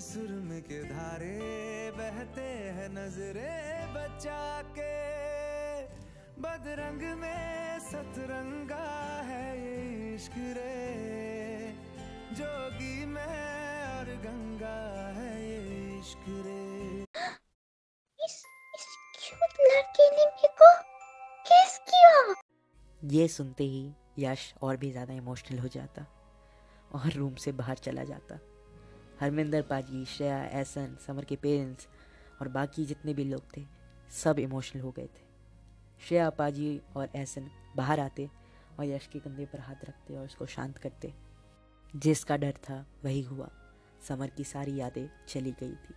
सुरम 0.00 0.50
के 0.66 0.82
धारे 0.84 1.90
बहते 1.96 2.42
हैं 2.76 2.88
नजरे 2.90 3.50
बचा 3.94 4.62
के 4.78 4.94
बदरंग 6.40 7.02
में 7.18 7.78
सतरंगा 7.80 8.86
है 9.26 9.44
ये 9.58 10.14
इश्क 10.14 10.34
रे। 10.56 11.74
जोगी 12.32 13.04
में 13.06 13.22
और 13.90 14.14
गंगा 14.24 14.80
है 15.18 15.32
ये 15.42 15.98
इश्क 15.98 16.24
रे। 16.46 17.04
इस 18.18 18.42
इस 18.74 18.86
क्यूट 19.16 19.60
लड़के 19.60 20.10
ने 20.10 20.24
मेरे 20.26 20.54
को 20.62 20.74
किस 21.46 21.78
किया। 21.88 22.34
ये 23.12 23.28
सुनते 23.28 23.64
ही 23.64 23.90
यश 24.18 24.52
और 24.62 24.76
भी 24.76 24.90
ज़्यादा 24.90 25.14
इमोशनल 25.14 25.58
हो 25.58 25.68
जाता 25.68 26.06
और 26.94 27.12
रूम 27.12 27.34
से 27.34 27.52
बाहर 27.52 27.76
चला 27.78 28.04
जाता। 28.04 28.38
हरमिंदर 29.20 29.62
पाजी, 29.62 30.04
श्रेया, 30.04 30.44
एहसन, 30.44 30.96
समर 31.06 31.24
के 31.24 31.36
पेरेंट्स 31.36 31.88
और 32.40 32.48
बाकी 32.48 32.84
जितने 32.84 33.14
भी 33.14 33.24
लोग 33.24 33.56
थे, 33.56 33.66
सब 34.10 34.38
इमोशनल 34.38 34.82
हो 34.82 34.90
गए 34.90 35.06
थे। 35.06 35.22
श्रेया 36.08 36.30
पाजी 36.30 36.80
और 36.96 37.08
एहसन 37.16 37.50
बाहर 37.76 38.00
आते 38.00 38.30
और 38.78 38.84
यश 38.84 39.06
के 39.06 39.18
कंधे 39.18 39.46
पर 39.46 39.60
हाथ 39.60 39.74
रखते 39.84 40.16
और 40.16 40.24
उसको 40.24 40.46
शांत 40.46 40.78
करते। 40.78 41.14
जिसका 41.96 42.36
डर 42.36 42.52
था, 42.52 42.86
वही 43.04 43.22
हुआ। 43.22 43.50
समर 44.08 44.26
की 44.26 44.44
सारी 44.44 44.76
यादें 44.76 45.08
चली 45.28 45.52
गई 45.52 45.72
थी। 45.72 45.94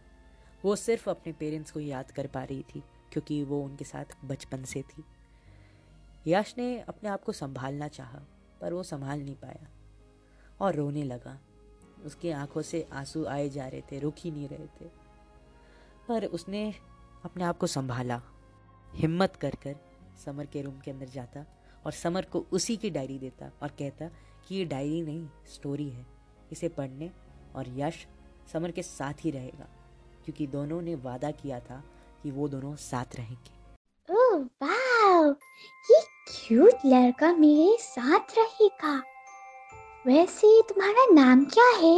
वो 0.66 0.76
सिर्फ़ 0.76 1.10
अपने 1.10 1.34
पेरेंट्स 1.34 1.72
को 1.72 1.80
याद 1.80 2.12
कर 2.12 2.28
पा 2.28 2.44
रही 2.44 2.64
थी, 2.64 2.84
क्योंकि 3.12 3.44
वो 3.44 3.64
उनके 3.64 3.86
साथ 3.86 4.06
बचपन 4.26 4.64
से 4.64 4.82
थी। 4.82 5.04
यश 6.28 6.56
ने 6.58 6.80
अपने 6.80 7.10
आप 7.10 7.24
को 7.24 7.32
संभालना 7.32 7.88
चाहा, 7.88 8.20
पर 8.62 8.74
वो 8.74 8.84
संभाल 8.84 9.20
नहीं 9.20 9.36
पाया 9.36 9.68
और 10.62 10.76
रोने 10.76 11.04
लगा। 11.04 11.40
उसकी 12.06 12.30
आँखों 12.32 12.62
से 12.62 12.86
आँसू 12.94 13.26
आए 13.26 13.50
जा 13.50 13.68
रहे 13.68 13.82
थे, 13.82 14.00
रुक 14.00 14.16
ही 14.18 14.32
नहीं 14.32 14.48
रहे 14.48 14.68
थे। 14.80 14.90
पर 16.08 16.26
उसने 16.26 16.74
अपने 17.26 17.44
आप 17.44 17.58
को 17.58 17.68
संभाला, 17.68 18.22
हिम्मत 18.94 19.36
कर 19.36 19.56
कर 19.64 19.76
समर 20.26 20.46
के 20.46 20.62
रूम 20.62 20.80
के 20.80 20.92
अंदर 20.92 21.10
जाता 21.10 21.46
और 21.86 21.92
समर 21.92 22.26
को 22.26 22.46
उसी 22.52 22.78
की 22.78 22.90
डायरी 22.90 23.18
देता 23.20 23.52
और 23.62 23.70
कहता 23.70 24.08
कि 24.48 24.56
ये 24.56 24.66
डायरी 24.66 25.02
नहीं, 25.02 25.28
स्टोरी 25.54 25.90
है। 25.90 26.06
इसे 26.52 26.70
पढ़ने 26.70 27.10
और 27.56 27.66
यश 27.70 28.06
समर 28.54 28.72
के 28.72 28.84
साथ 28.84 29.26
ही 29.26 29.32
रहेगा, 29.32 29.68
क्योंकि 30.26 30.48
दोनों 30.48 30.82
ने 30.82 30.96
वादा 30.96 31.32
किया 31.32 31.60
था 31.60 31.84
कि 32.24 32.32
वो 32.32 32.48
दोनों 32.48 32.76
साथ 32.76 33.16
रहेंगे। 33.16 33.62
ओह 34.10 35.36
ये 35.92 36.02
क्यूट 36.28 36.86
लड़का 36.86 37.34
मेरे 37.34 37.78
साथ 37.82 38.38
रहेगा। 38.38 39.02
वैसे 40.08 40.62
तुम्हारा 40.62 41.06
नाम 41.14 41.44
क्या 41.46 41.68
है? 41.78 41.98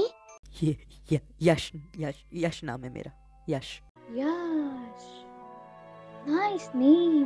ये 0.63 0.77
य, 1.13 1.19
यश 1.41 1.71
यश 1.97 2.25
यश 2.33 2.63
नाम 2.63 2.83
है 2.83 2.89
मेरा 2.89 3.11
यश। 3.49 3.81
यश। 4.11 5.05
नाइस 6.27 6.69
नेम 6.75 7.23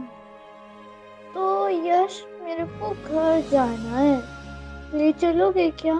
तो 1.33 1.69
यश 1.69 2.23
मेरे 2.41 2.65
को 2.65 2.89
घर 2.89 3.49
जाना 3.49 3.97
है। 3.97 4.97
ले 4.97 5.11
चलोगे 5.13 5.69
क्या? 5.71 5.95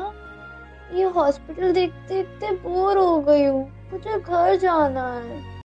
ये 0.93 1.03
हॉस्पिटल 1.03 1.74
देखते 1.74 2.24
देखते 2.24 2.51
बोर 2.51 2.98
हो 2.98 3.19
गई 3.21 3.43
हूँ। 3.43 3.89
मुझे 3.91 4.19
घर 4.19 4.55
जाना 4.55 5.13
है। 5.13 5.62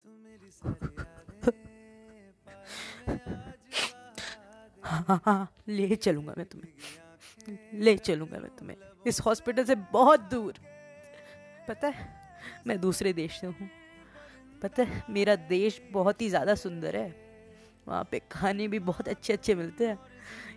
हाँ 4.85 5.05
हाँ 5.09 5.21
हाँ 5.25 5.49
ले 5.69 5.97
चलूँगा 5.97 6.35
मैं 6.39 6.47
तुम्हें। 6.47 7.81
ले 7.81 7.97
चलूँगा 7.97 8.39
मैं 8.39 8.51
तुम्हें। 8.57 8.90
इस 9.05 9.21
हॉस्पिटल 9.21 9.65
से 9.65 9.75
बहुत 9.93 10.21
दूर। 10.21 10.55
पता 11.69 11.89
है, 11.89 12.09
मैं 12.67 12.81
दूसरे 12.81 13.13
देश 13.13 13.41
से 13.41 13.47
हूँ। 13.47 13.69
पता 14.63 14.83
है, 14.83 15.03
मेरा 15.11 15.37
देश 15.37 15.81
बहुत 15.93 16.23
ही 16.23 16.29
ज़्यादा 16.29 16.55
सुंदर 16.55 16.97
है। 16.97 17.15
वहाँ 17.89 18.09
पे 18.11 18.21
खाने 18.33 18.67
भी 18.69 18.79
बहुत 18.79 19.09
अच्छे 19.09 19.33
अच्छे 19.33 19.55
मिलते 19.55 19.87
हैं। 19.87 19.99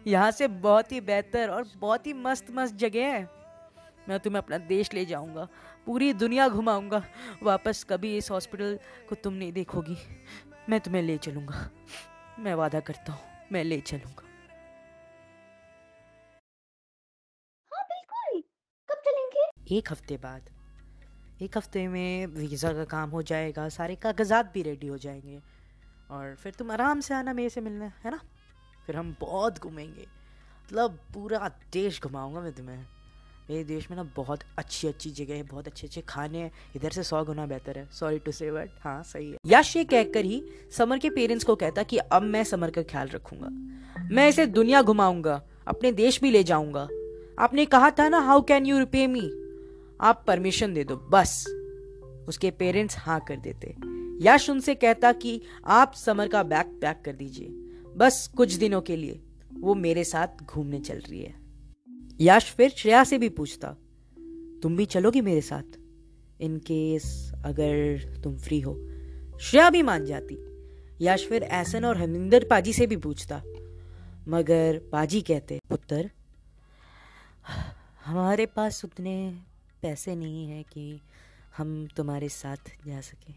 यहाँ 0.08 0.32
से 0.32 0.48
बहुत 0.48 0.92
ही 0.92 1.00
बेहतर 1.02 1.50
और 1.50 1.66
बहुत 1.78 2.08
ही 2.08 2.14
मस्त 2.14 2.48
मस्त 2.52 2.76
जगह 2.76 3.14
है। 3.14 3.30
मैं 4.10 4.20
तुम्हें 4.20 4.42
अपना 4.42 4.58
देश 4.58 4.94
ले 4.94 5.06
जाऊँगा, 5.06 5.48
पूरी 5.86 6.12
दुनिया 6.14 6.48
घुमाऊँगा। 6.50 7.04
वापस 7.44 7.84
कभी 7.84 8.16
इस 8.18 8.30
हॉस्पिटल 8.32 8.78
को 9.10 9.16
तुम 9.16 9.34
नहीं 9.34 9.52
देखोगी। 9.54 9.98
मैं 10.70 10.80
तुम्हें 10.80 11.02
ले 11.02 11.18
चलूँगा। 11.18 11.70
मैं 12.40 12.54
वादा 12.54 12.80
करता 12.80 13.14
हूँ, 13.14 13.22
मैं 13.52 13.64
ले 13.64 13.80
चलूँगा। 13.80 14.28
एक 19.74 19.92
हफ़्ते 19.92 20.18
बाद। 20.18 20.42
एक 21.42 21.58
हफ़्ते 21.58 21.88
में 21.88 22.26
वीज़ा 22.26 22.74
का 22.74 22.84
काम 22.84 23.10
हो 23.10 23.22
जाएगा, 23.22 23.70
सारे 23.70 23.96
कागजात 23.96 24.52
भी 24.54 24.62
रेडी 24.62 24.88
हो 24.88 24.98
जाएँगे। 24.98 25.42
और 26.12 26.36
फिर 26.36 26.54
तुम 26.54 26.72
आराम 26.72 27.00
से 27.00 27.14
आना 27.14 27.34
मेरे 27.34 27.50
से 27.50 27.62
मिलने, 27.62 27.86
है 27.86 28.12
ना? 28.12 28.20
फिर 28.88 28.96
हम 28.96 29.16
बहुत 29.20 29.60
घूमेंगे। 29.60 30.08
मतलब 30.66 31.00
पूरा 31.14 31.52
देश 31.74 32.02
घुमाऊँगा 32.02 32.42
मैं 32.42 32.54
तुम्हें। 32.54 32.86
मेरे 33.50 33.64
देश 33.64 33.90
में 33.92 33.98
ना 33.98 34.04
बहुत 34.16 34.40
अच्छी 34.58 34.88
अच्छी 34.88 35.12
जगह 35.12 35.34
है, 35.34 35.44
बहुत 35.44 35.68
अच्छे 35.68 35.88
अच्छे 35.88 36.02
खाने 36.02 36.38
हैं। 36.38 36.52
इधर 36.76 36.90
से 36.90 37.04
सौ 37.04 37.26
गुना 37.26 37.46
बेहतर 37.46 37.78
है। 37.78 37.88
सॉरी 37.92 38.20
टू 38.20 38.32
से 38.32 38.52
बट 38.52 38.70
हाँ 38.82 39.04
सही 39.04 39.32
है। 39.32 39.38
यश 39.46 39.78
ये 39.78 39.84
कहकर 39.84 40.26
ही 40.26 40.44
समर 40.78 40.98
के 40.98 41.10
पेरेंट्स 41.10 41.46
को 41.46 41.56
कहता 41.56 41.84
कि 41.84 41.98
अब 41.98 42.22
मैं 42.22 42.44
समर 42.44 42.72
का 42.72 42.84
ख्याल 42.84 43.08
रखूँगा। 43.08 43.48
मैं 44.16 44.30
इसे 44.30 44.46
दुनिया 44.46 44.82
घुमाऊँगा, 44.82 45.42
अपने 45.68 45.92
देश 45.92 46.22
भी 46.22 46.32
ले 46.32 46.44
जाऊँगा। 46.44 46.88
आपने 47.40 47.66
कहा 47.66 47.92
था 47.92 48.10
ना 48.10 48.20
how 48.20 48.42
can 48.42 48.66
you 48.66 48.80
repay 48.80 49.08
me 49.08 49.43
आप 50.04 50.24
परमिशन 50.28 50.74
दे 50.74 50.84
दो, 50.84 50.96
बस। 50.96 51.46
उसके 52.28 52.52
पेरेंट्स 52.52 52.96
हाँ 52.98 53.20
कर 53.20 53.40
देते। 53.40 53.76
यश 54.22 54.50
उनसे 54.50 54.76
कहता 54.76 55.12
कि 55.12 55.42
आप 55.66 55.94
समर 55.94 56.28
का 56.28 56.44
बैग 56.44 56.66
पैक 56.82 57.02
कर 57.06 57.14
दीजिए। 57.14 57.48
बस 57.98 58.28
कुछ 58.38 58.54
दिनों 58.54 58.82
के 58.82 58.96
लिए, 58.96 59.22
वो 59.54 59.76
मेरे 59.76 60.04
साथ 60.04 60.44
घूमने 60.44 60.80
चल 60.80 61.00
रही 61.00 61.22
है। 61.22 61.36
यश 62.22 62.52
फिर 62.52 62.70
श्रेया 62.70 63.04
से 63.04 63.18
भी 63.18 63.30
पूछता, 63.30 63.76
तुम 64.64 64.76
भी 64.78 64.86
चलोगी 64.86 65.22
मेरे 65.22 65.42
साथ? 65.42 65.78
इन 66.42 66.58
केस 66.58 67.32
अगर 67.46 68.22
तुम 68.24 68.38
फ्री 68.38 68.60
हो। 68.60 68.74
श्रेया 69.42 69.70
भी 69.70 69.82
मान 69.82 70.06
जाती। 70.06 70.38
यश 71.02 71.28
फिर 71.28 71.44
ऐसन 71.44 71.86
और 71.86 71.98
हमिंदर 71.98 72.48
पाजी 72.50 72.74
से 72.74 72.88
भी 72.88 72.98
पूछता, 72.98 73.42
मगर 74.28 74.82
पाजी 74.92 75.22
कहते, 75.22 75.60
पुत्र, 75.70 76.10
हमारे 78.06 78.46
पास 78.46 78.86
उतने 78.86 79.16
पैसे 79.84 80.16
नहीं 80.16 80.48
हैं 80.48 80.64
कि 80.64 81.02
हम 81.58 81.88
तुम्हारे 81.88 82.30
साथ 82.30 82.72
जा 82.86 83.02
सकें। 83.02 83.34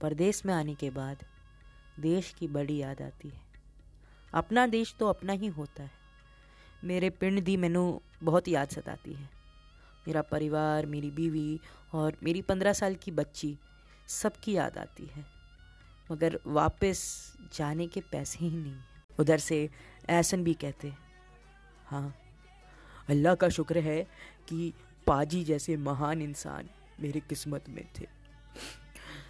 परदेश 0.00 0.44
में 0.46 0.54
आने 0.54 0.74
के 0.74 0.90
बाद 0.90 1.24
देश 2.00 2.34
की 2.38 2.48
बड़ी 2.48 2.76
याद 2.76 3.02
आती 3.02 3.28
है। 3.28 3.40
अपना 4.34 4.66
देश 4.66 4.94
तो 4.98 5.08
अपना 5.08 5.32
ही 5.32 5.46
होता 5.46 5.82
है। 5.82 5.90
मेरे 6.84 7.10
पिंड 7.10 7.40
दी 7.40 7.56
मैनू 7.56 8.00
बहुत 8.22 8.48
याद 8.48 8.68
सताती 8.68 9.12
है। 9.12 9.28
मेरा 10.08 10.22
परिवार, 10.22 10.86
मेरी 10.86 11.10
बीवी 11.10 11.60
और 11.92 12.16
मेरी 12.22 12.42
पंद्रह 12.42 12.72
साल 12.72 12.94
की 12.94 13.10
बच्ची 13.10 13.56
सबकी 14.08 14.52
याद 14.52 14.78
आती 14.78 15.06
है। 15.06 15.24
मगर 16.12 16.38
वापस 16.46 17.02
जाने 17.54 17.86
के 17.86 18.00
पैसे 18.12 18.44
ही 18.44 18.56
नहीं 18.56 18.76
उधर 19.20 19.38
से 19.38 19.68
ऐसन 20.10 20.44
भी 20.44 20.54
कहते 20.54 20.92
हाँ 21.86 22.14
अल्लाह 23.08 23.34
का 23.34 23.48
शुक्र 23.48 23.78
है 23.78 24.02
कि 24.48 24.72
पाजी 25.06 25.44
जैसे 25.44 25.76
महान 25.76 26.22
इंसान 26.22 26.68
मेरी 27.00 27.20
किस्मत 27.20 27.68
में 27.68 27.84
थे। 28.00 28.06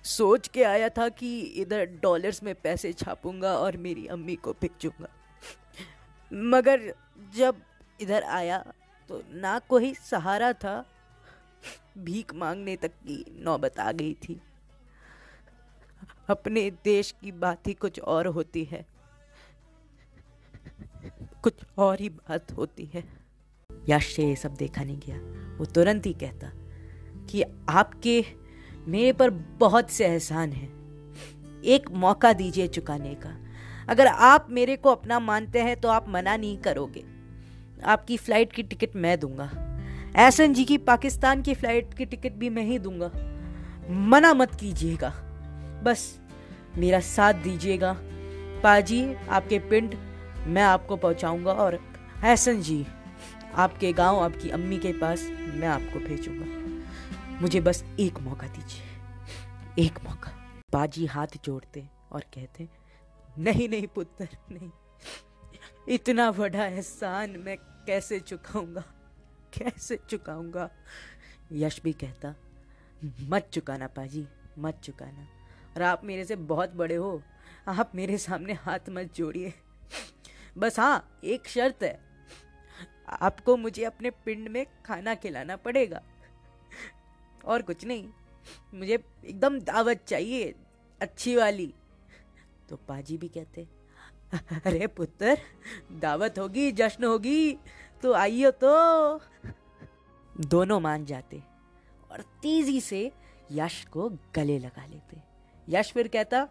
सोच 0.05 0.49
के 0.49 0.63
आया 0.65 0.89
था 0.89 1.09
कि 1.09 1.41
इधर 1.41 1.85
डॉलर्स 2.03 2.43
में 2.43 2.55
पैसे 2.55 2.93
छापूँगा 2.93 3.57
और 3.59 3.77
मेरी 3.77 4.07
अम्मी 4.07 4.37
को 4.37 4.53
भिजूँगा 4.53 5.09
मगर 6.33 6.93
जब 7.37 7.63
इधर 8.01 8.23
आया 8.23 8.59
तो 9.11 9.23
ना 9.33 9.59
कोई 9.59 9.95
सहारा 9.95 10.53
था। 10.53 10.85
भीख 11.99 12.35
मांगने 12.35 12.77
तक 12.77 12.91
की 12.91 13.25
नौबत 13.39 13.79
आ 13.81 13.93
गई 13.93 14.15
थी। 14.15 14.41
अपने 16.29 16.71
देश 16.85 17.15
की 17.23 17.33
बात 17.33 17.67
ही 17.67 17.75
कुछ 17.75 18.01
और 18.01 18.27
होती 18.27 18.65
है। 18.65 18.85
कुछ 21.43 21.55
और 21.79 22.01
ही 22.01 22.09
बात 22.09 22.53
होती 22.53 22.85
है। 22.85 23.22
यश 23.89 24.15
से 24.17 24.27
ये 24.27 24.37
सब 24.37 24.55
देखा 24.55 24.83
नहीं 24.85 24.99
गया। 24.99 25.17
वो 25.59 25.65
तुरंत 25.65 26.07
ही 26.07 26.13
कहता 26.13 26.51
कि 27.31 27.43
आपके 27.69 28.25
मेरे 28.89 29.13
पर 29.13 29.31
बहुत 29.61 29.91
से 29.91 30.07
एहसान 30.07 30.53
हैं। 30.53 30.69
एक 31.65 31.91
मौका 31.91 32.33
दीजिए 32.33 32.67
चुकाने 32.67 33.15
का। 33.15 33.37
अगर 33.89 34.07
आप 34.07 34.47
मेरे 34.51 34.77
को 34.77 34.91
अपना 34.91 35.19
मानते 35.19 35.63
हैं 35.63 35.77
तो 35.81 35.89
आप 35.89 36.09
मना 36.09 36.37
नहीं 36.37 36.57
करोगे। 36.59 37.05
आपकी 37.85 38.17
फ़्लाइट 38.17 38.53
की 38.53 38.63
टिकट 38.63 38.97
मैं 38.97 39.19
दूँगा। 39.21 39.51
एहसन 40.17 40.53
जी 40.55 40.65
की 40.65 40.79
पाकिस्तान 40.79 41.43
की 41.43 41.55
फ़्लाइट 41.55 41.95
की 41.95 42.05
टिकट 42.05 42.33
भी 42.33 42.51
मैं 42.51 42.63
ही 42.63 42.79
दूँगा। 42.79 43.11
मना 43.91 44.33
मत 44.35 44.55
कीजिएगा। 44.55 45.09
बस 45.85 46.19
मेरा 46.79 47.01
साथ 47.01 47.35
दीजिएगा। 47.35 47.97
पाजी, 48.63 49.15
आपके 49.15 49.59
पिंड 49.59 49.95
मैं 50.47 50.63
आपको 50.63 50.97
पहुंचाऊँगा 50.97 51.53
और 51.53 51.75
एहसन 52.25 52.61
जी 52.61 52.85
आपके 53.55 53.93
गाँव, 53.93 54.21
आपकी 54.21 54.51
अम्मी 54.51 54.79
के 54.79 54.93
पास 54.93 55.23
मैं 55.31 55.69
आपको 55.69 55.99
भेजूँगा। 55.99 56.63
मुझे 57.41 57.61
बस 57.61 57.85
एक 58.01 58.19
मौका 58.19 58.49
दीजिए। 58.49 59.87
एक 59.87 60.01
मौका। 60.05 60.31
बाजी 60.73 61.07
हाथ 61.07 61.27
जोड़ते 61.45 61.89
और 62.13 62.21
कहते, 62.21 62.69
नहीं 63.39 63.69
नहीं 63.69 63.87
पुत्र, 63.87 64.29
नहीं। 64.53 64.71
इतना 65.89 66.31
बड़ा 66.33 66.67
एहसान 66.67 67.31
मैं 67.31 67.57
कैसे 67.87 68.21
चुकाऊँगा? 68.21 68.81
कैसे 69.59 69.99
चुकाऊँगा? 70.11 70.71
यश 71.53 71.81
भी 71.85 71.93
कहता, 71.93 72.35
मत 73.21 73.51
चुकाना 73.53 73.87
पाजी, 73.87 74.27
मत 74.59 74.81
चुकाना। 74.85 75.27
और 75.77 75.83
आप 75.83 76.05
मेरे 76.05 76.25
से 76.25 76.37
बहुत 76.37 76.71
बड़े 76.71 76.95
हो। 76.95 77.23
आप 77.69 77.93
मेरे 77.95 78.19
सामने 78.19 78.53
हाथ 78.53 78.79
मत 78.89 79.15
जोड़िए। 79.15 79.55
बस 80.59 80.81
हाँ 80.81 81.21
एक 81.25 81.49
शर्त 81.49 81.83
है। 81.83 82.12
आपको 83.13 83.57
मुझे 83.57 83.85
अपने 83.85 84.11
पिंड 84.25 84.49
में 84.49 84.65
खाना 84.85 85.15
खिलाना 85.17 85.57
पड़ेगा। 85.59 86.03
और 87.45 87.63
कुछ 87.63 87.85
नहीं, 87.85 88.09
मुझे 88.75 88.95
एकदम 89.25 89.59
दावत 89.61 90.05
चाहिए, 90.07 90.55
अच्छी 91.01 91.37
वाली। 91.37 91.73
तो 92.69 92.77
पाजी 92.89 93.17
भी 93.19 93.29
कहते, 93.29 93.67
अरे 94.67 94.87
पुत्र, 94.89 95.37
दावत 96.01 96.39
होगी, 96.39 96.71
जश्न 96.73 97.05
होगी 97.05 97.59
तो 98.03 98.13
आइयो 98.15 98.51
तो। 98.55 99.21
दोनों 100.35 100.79
मान 100.81 101.05
जाते 101.05 101.43
और 102.11 102.21
तेज़ी 102.43 102.81
से 102.81 103.11
यश 103.53 103.85
को 103.93 104.09
गले 104.35 104.59
लगा 104.59 104.87
लेते। 104.87 105.21
यश 105.69 105.93
फिर 105.93 106.09
कहता 106.09 106.47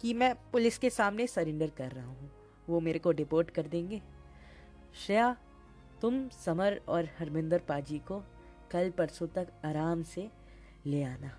कि 0.00 0.12
मैं 0.14 0.34
पुलिस 0.52 0.78
के 0.78 0.90
सामने 0.90 1.26
सरेंडर 1.26 1.70
कर 1.78 1.90
रहा 1.90 2.06
हूँ, 2.06 2.30
वो 2.68 2.80
मेरे 2.80 2.98
को 2.98 3.12
डिपोर्ट 3.12 3.50
कर 3.50 3.66
देंगे। 3.66 4.00
श्रेया 4.96 5.36
तुम 6.02 6.28
समर 6.28 6.80
और 6.88 7.08
हरमिंदर 7.18 7.58
पाजी 7.58 7.98
को 7.98 8.22
कल 8.70 8.90
परसों 8.90 9.26
तक 9.26 9.46
आराम 9.64 10.02
से 10.02 10.30
ले 10.86 11.02
आना 11.02 11.32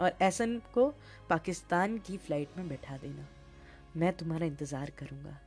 और 0.00 0.12
एसन 0.22 0.62
को 0.74 0.94
पाकिस्तान 1.30 1.98
की 1.98 2.16
फ़्लाइट 2.16 2.48
में 2.56 2.68
बैठा 2.68 2.96
देना। 2.96 3.28
मैं 3.96 4.12
तुम्हारा 4.12 4.46
इंतज़ार 4.46 4.92
करूँगा। 4.98 5.40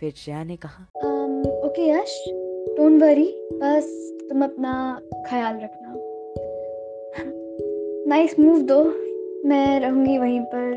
फिर 0.00 0.12
श्रेया 0.12 0.44
ने 0.44 0.56
कहा 0.56 0.84
ओके 1.66 1.88
यश 1.88 2.24
डोंट 2.76 3.02
वरी 3.02 3.48
बस 3.52 4.12
तुम 4.28 4.44
अपना 4.44 5.00
ख्याल 5.28 5.56
रखना। 5.56 5.88
नाइस 8.08 8.40
मूव 8.40 8.62
दो 8.62 8.84
मैं 9.48 9.80
रहूँगी 9.80 10.18
वहीं 10.18 10.40
पर 10.40 10.74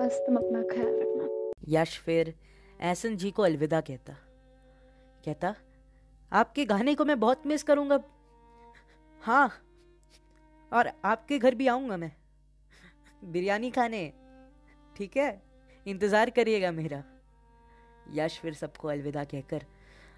बस 0.00 0.22
तुम 0.26 0.36
अपना 0.36 0.62
ख्याल 0.62 0.86
रखना। 0.86 1.52
यश 1.68 1.98
फिर 1.98 2.34
एहसन 2.80 3.16
जी 3.16 3.30
को 3.30 3.42
अलविदा 3.42 3.80
कहता। 3.80 4.16
कहता 5.24 5.54
आपके 6.32 6.64
गाने 6.64 6.94
को 6.94 7.04
मैं 7.04 7.18
बहुत 7.20 7.46
मिस 7.46 7.62
करूँगा। 7.62 7.98
हाँ 9.20 9.50
और 10.72 10.90
आपके 11.04 11.38
घर 11.38 11.54
भी 11.54 11.66
आऊँगा 11.66 11.96
मैं। 11.96 12.12
बिरयानी 13.22 13.70
खाने। 13.70 14.12
ठीक 14.96 15.16
है, 15.16 15.42
इंतज़ार 15.86 16.30
करिएगा 16.30 16.70
मेरा। 16.72 17.02
यश 18.14 18.38
फिर 18.38 18.54
सबको 18.54 18.88
अलविदा 18.88 19.24
कहकर 19.24 19.64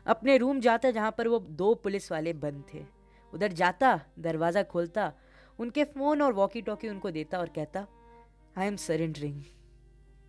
अपने 0.07 0.37
रूम 0.39 0.61
जाता 0.61 0.91
जहाँ 0.91 1.11
पर 1.19 1.29
वो 1.29 1.39
दो 1.39 1.75
पुलिस 1.75 2.11
वाले 2.13 2.33
बंद 2.35 2.65
थे। 2.75 2.85
उधर 3.33 3.53
जाता, 3.53 4.01
दरवाज़ा 4.19 4.63
खोलता, 4.63 5.13
उनके 5.59 5.85
फ़ोन 5.85 6.23
और 6.23 6.33
वॉकी 6.33 6.63
टॉकी 6.63 6.89
उनको 6.89 7.11
देता 7.11 7.39
और 7.39 7.49
कहता 7.49 7.87
आई 8.59 8.67
एम 8.67 8.77
सरेंडरिंग 8.77 9.43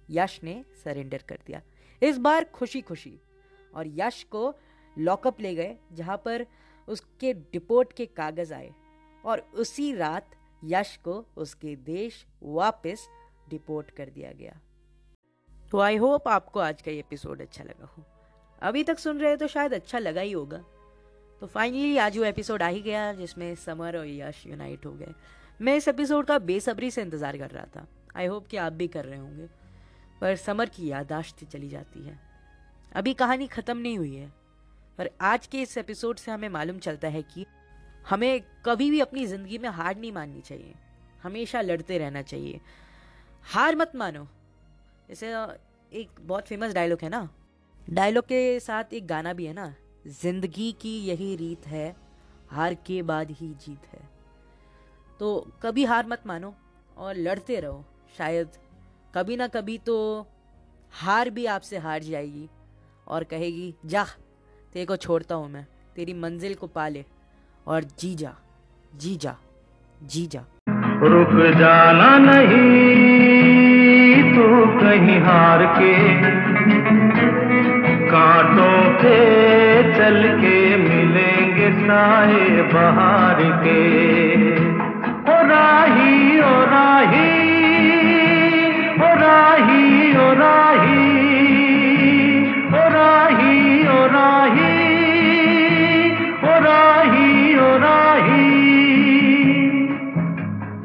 यश 0.09 0.39
ने 0.43 0.63
सरेंडर 0.83 1.23
कर 1.29 1.39
दिया। 1.47 1.61
इस 2.01 2.17
बार 2.17 2.43
खुशी 2.45 2.81
खुशी 2.81 3.19
और 3.73 3.87
यश 3.95 4.23
को 4.31 4.51
लॉकअप 4.99 5.41
ले 5.41 5.53
गए, 5.55 5.75
जहाँ 5.93 6.17
पर 6.17 6.45
उसके 6.87 7.33
डिपोर्ट 7.33 7.93
के 7.93 8.05
कागज़ 8.05 8.53
आए 8.53 8.71
और 9.23 9.39
उसी 9.55 9.93
रात 9.93 10.35
यश 10.63 10.95
को 10.97 11.23
उसके 11.37 11.75
देश 11.75 12.25
वापस 12.43 13.07
डिपोर्ट 13.49 13.91
कर 13.91 14.09
दिया 14.09 14.31
गया। 14.31 14.59
तो 15.71 15.79
आई 15.79 15.95
होप 15.97 16.27
आपको 16.27 16.59
आज 16.59 16.81
का 16.81 16.91
ये 16.91 16.99
एपिसोड 16.99 17.41
अच्छा 17.41 17.63
लगा 17.63 17.85
हो। 17.87 18.03
अभी 18.61 18.83
तक 18.83 18.99
सुन 18.99 19.19
रहे 19.19 19.31
हो 19.31 19.37
तो 19.37 19.47
शायद 19.47 19.73
अच्छा 19.73 19.99
लगा 19.99 20.21
ही 20.21 20.31
होगा। 20.31 20.63
तो 21.41 21.47
फाइनली 21.47 21.97
आज 21.97 22.17
वो 22.17 22.23
एपिसोड 22.23 22.63
आ 22.63 22.67
ही 22.67 22.81
गया 22.81 23.11
जिसमें 23.13 23.53
समर 23.55 23.97
और 23.97 24.07
यश 24.07 24.45
यूनाइट 24.47 24.85
हो 24.85 24.91
गए। 24.91 25.13
मैं 25.61 25.75
इस 25.75 25.87
एपिसोड 25.87 26.25
का 26.25 26.37
बेसब्री 26.39 26.91
से 26.91 27.01
इंतज़ार 27.01 27.37
कर 27.37 27.49
रहा 27.49 27.65
था। 27.75 27.85
आई 28.15 28.25
होप 28.25 28.47
कि 28.47 28.57
आप 28.57 28.73
भी 28.73 28.87
कर 28.87 29.05
रहे 29.05 29.19
होंगे। 29.19 29.47
पर 30.21 30.35
समर 30.35 30.69
की 30.69 30.87
यादाश्त 30.87 31.43
चली 31.43 31.69
जाती 31.69 32.03
है। 32.03 32.19
अभी 32.95 33.13
कहानी 33.13 33.47
ख़त्म 33.47 33.77
नहीं 33.77 33.97
हुई 33.97 34.15
है। 34.15 34.31
पर 34.99 35.09
आज 35.21 35.45
के 35.47 35.61
इस 35.61 35.77
एपिसोड 35.77 36.17
से 36.17 36.31
हमें 36.31 36.49
मालूम 36.49 36.79
चलता 36.79 37.07
है 37.07 37.21
कि 37.23 37.45
हमें 38.09 38.41
कभी 38.65 38.89
भी 38.91 38.99
अपनी 38.99 39.25
ज़िंदगी 39.25 39.57
में 39.57 39.69
हार 39.69 39.95
नहीं 39.95 40.11
माननी 40.11 40.41
चाहिए। 40.41 40.73
हमेशा 41.23 41.61
लड़ते 41.61 41.97
रहना 41.97 42.21
चाहिए। 42.21 42.59
हार 43.45 43.75
मत 43.75 43.91
मानो। 43.95 44.27
जैसे 45.09 45.31
एक 45.91 46.19
बहुत 46.21 46.47
फ़ेमस 46.47 46.73
डायलॉग 46.73 46.99
है 47.03 47.09
ना? 47.09 47.29
डायलॉग 47.89 48.23
के 48.23 48.59
साथ 48.59 48.93
एक 48.93 49.07
गाना 49.07 49.33
भी 49.33 49.45
है 49.45 49.53
ना? 49.53 49.73
ज़िंदगी 50.07 50.71
की 50.71 50.97
यही 50.99 51.35
रीत 51.35 51.67
है, 51.67 51.95
हार 52.49 52.73
के 52.73 53.01
बाद 53.01 53.31
ही 53.31 53.53
जीत 53.65 53.87
है। 53.93 54.07
तो 55.19 55.35
कभी 55.63 55.85
हार 55.85 56.07
मत 56.07 56.27
मानो 56.27 56.53
और 56.97 57.15
लड़ते 57.15 57.59
रहो। 57.59 57.85
शायद 58.17 58.49
कभी 59.15 59.35
ना 59.37 59.47
कभी 59.47 59.77
तो 59.77 60.27
हार 60.93 61.29
भी 61.29 61.45
आपसे 61.45 61.77
हार 61.77 62.03
जाएगी 62.03 62.49
और 63.07 63.23
कहेगी 63.23 63.75
जा 63.85 64.05
तेरे 64.73 64.85
को 64.85 64.95
छोड़ता 64.95 65.35
हूँ 65.35 65.49
मैं। 65.51 65.65
तेरी 65.95 66.13
मंजिल 66.13 66.55
को 66.55 66.67
पाले 66.67 67.05
और 67.67 67.83
जी 67.99 68.15
जा 68.15 68.33
जी 68.95 69.15
जा 69.15 69.35
जी 70.03 70.27
जा। 70.27 70.45
रुक 71.03 71.57
जाना 71.57 72.17
नहीं 72.17 72.57
तू 74.35 74.65
कहीं 74.79 75.19
हार 75.19 75.65
के। 75.77 75.93
कांटों 78.11 78.93
पे 78.93 79.17
चल 79.97 80.37
के 80.41 80.77
मिलेंगे 80.77 81.71
साए 81.71 82.61
बाहर 82.73 83.43
के। 83.63 83.79
ओ 85.23 85.41
राही 85.49 86.39
ओ 86.39 86.65
राही 86.65 87.31
ओ 88.99 89.15
राही 89.15 90.17
ओ 90.17 90.33
राही। 90.33 91.28
রাহি 94.07 94.75
ও 96.43 96.53
রাহি 96.67 97.29
ও 97.59 97.69
রাহি 97.77 98.08